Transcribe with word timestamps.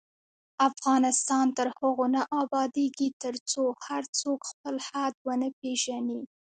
افغانستان 0.69 1.45
تر 1.57 1.67
هغو 1.77 2.05
نه 2.15 2.21
ابادیږي، 2.41 3.07
ترڅو 3.23 3.63
هر 3.85 4.03
څوک 4.19 4.39
خپل 4.51 4.75
حد 4.87 5.13
ونه 5.27 5.47
پیژني. 5.59 6.21